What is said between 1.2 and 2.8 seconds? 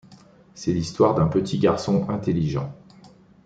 petit garçon intelligent.